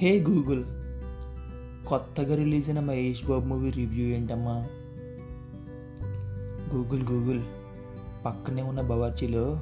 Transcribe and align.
హే 0.00 0.20
Google 0.20 0.64
కొత్తగా 1.86 2.34
release 2.34 2.70
అయిన 2.70 2.80
Mahesh 2.80 3.24
Babu 3.24 3.44
movie 3.44 3.70
review 3.70 4.06
ఏంటమ్మా? 4.06 4.52
గూగుల్ 6.74 7.02
గూగుల్ 7.02 7.42
పక్కనే 8.24 8.62
ఉన్న 8.62 8.80
బవార్చీలో 8.80 9.60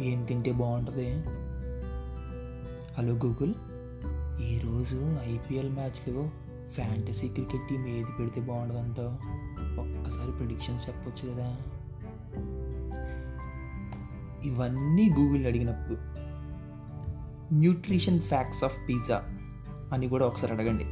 ఏం 0.00 0.24
తింటే 0.24 0.52
బాగుంటుంది? 0.52 1.12
హలో 2.98 3.12
గూగుల్ 3.14 3.54
ఈరోజు 4.42 5.16
ఐపీఎల్ 5.22 5.72
మ్యాచ్లో 5.72 6.28
ఫ్యాంటసీ 6.74 7.28
క్రికెట్ 7.28 7.68
టీం 7.68 7.86
ఏది 7.86 8.12
పెడితే 8.18 8.40
బాగుంటుందంటో 8.40 9.02
ఒక్కసారి 9.82 10.32
ప్రిడిక్షన్స్ 10.32 10.88
చెప్పొచ్చు 10.88 11.34
కదా? 11.34 11.56
ఇవన్నీ 14.44 15.10
గూగుల్ 15.18 15.46
అడిగినప్పుడు. 15.46 15.98
Nutrition 17.54 18.20
facts 18.20 18.64
of 18.64 18.88
pizza. 18.88 19.39
అని 19.92 20.08
కూడా 20.08 20.26
ఒకసారి 20.26 20.52
అడగండి. 20.52 20.84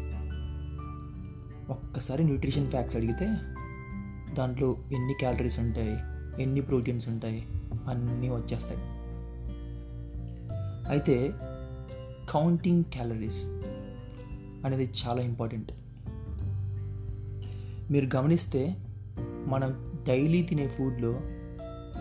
ఒక్కసారి 1.72 2.24
న్యూట్రిషన్ 2.24 2.70
ఫ్యాక్ట్స్ 2.70 2.96
అడిగితే 2.96 3.26
దాంట్లో 4.34 4.76
ఎన్ని 4.92 5.14
క్యాలరీస్ 5.14 5.58
ఉంటాయి 5.58 5.98
ఎన్ని 6.42 6.60
ప్రోటీన్స్ 6.60 7.08
ఉంటాయి 7.08 7.46
అన్నీ 7.88 8.28
వచ్చేస్తాయి. 8.28 8.80
అయితే 10.88 11.32
కౌంటింగ్ 12.30 12.84
క్యాలరీస్ 12.84 13.46
అనేది 14.66 14.90
చాలా 15.06 15.22
ఇంపార్టెంట్. 15.22 15.72
మీరు 17.92 18.16
గమనిస్తే 18.16 18.76
మనం 19.46 19.92
డైలీ 20.08 20.42
తినే 20.42 20.68
ఫుడ్లో 20.68 21.20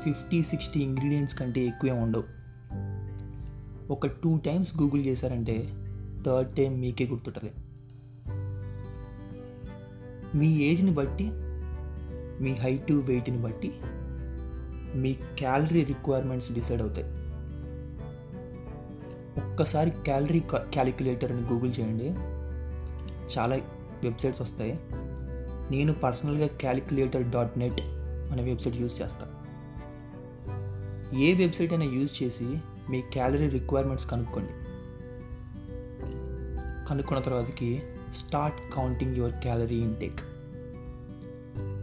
ఫిఫ్టీ 0.03 0.43
సిక్స్టీ 0.43 0.79
ఇంగ్రీడియంట్స్ 0.79 1.35
కంటే 1.35 1.65
ఎక్కువే 1.65 1.91
ఉండవు. 1.91 2.23
ఒక 3.93 4.07
టూ 4.07 4.37
టైమ్స్ 4.37 4.81
గూగుల్ 4.81 5.05
చేశారంటే 5.05 5.73
థర్డ్ 6.26 6.55
టైం 6.55 6.79
మీకే 6.79 7.05
గుర్తుంటుంది. 7.07 7.51
మీ 10.37 10.57
ఏజ్ని 10.57 10.91
బట్టి 10.91 11.32
మీ 12.43 12.54
హైట్ 12.54 12.91
వెయిట్ని 12.91 13.37
బట్టి 13.37 13.71
మీ 14.95 15.13
క్యాలరీ 15.13 15.84
రిక్వైర్మెంట్స్ 15.84 16.51
డిసైడ్ 16.51 16.82
అవుతాయి. 16.82 17.07
ఒక్కసారి 19.41 19.91
క్యాలరీ 19.91 20.40
క్యాలిక్యులేటర్ 20.55 21.32
అని 21.32 21.41
గూగుల్ 21.41 21.73
చేయండి. 21.79 22.10
చాలా 23.38 23.55
వెబ్సైట్స్ 24.04 24.41
వస్తాయి. 24.41 24.79
నేను 25.71 25.93
పర్సనల్గా 25.93 26.48
క్యాలిక్యులేటర్ 26.48 27.32
డాట్ 27.32 27.60
నెట్ 27.60 27.82
అనే 28.32 28.43
వెబ్సైట్ 28.43 28.76
యూజ్ 28.76 29.01
చేస్తాను 29.01 29.38
ఏ 31.15 31.34
వెబ్సైట్ 31.34 31.73
అయినా 31.73 31.93
యూజ్ 31.93 32.23
చేసి 32.23 32.57
మీ 32.90 33.01
క్యాలరీ 33.01 33.48
రిక్వైర్మెంట్స్ 33.49 34.10
కనుక్కోండి. 34.10 34.66
కనుక్కున్న 36.88 37.24
తర్వాతకి 37.24 37.84
start 38.13 38.76
counting 38.76 39.18
your 39.18 39.34
calorie 39.34 39.76
intake 39.76 40.21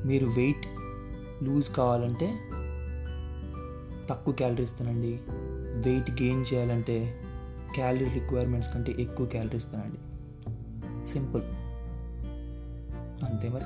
మీరు 0.06 0.26
వెయిట్ 0.26 0.66
లూజ్ 1.44 1.68
కావాలంటే 1.68 2.26
తక్కువ 4.10 4.34
క్యాలరీస్ 4.34 4.78
తినండి 4.78 5.20
వెయిట్ 5.88 6.10
గెయిన్ 6.10 6.44
చేయాలంటే 6.54 7.22
క్యాలరీ 7.74 8.04
రిక్వైర్మెంట్స్ 8.04 8.74
కంటే 8.74 8.96
ఎక్కువ 8.98 9.26
క్యాలరీస్ 9.26 9.70
తినండి 9.70 10.00
సింపుల్ 11.08 11.42
అంతే 13.24 13.48
మరి. 13.48 13.64